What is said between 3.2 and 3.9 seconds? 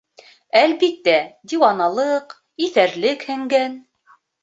һеңгән.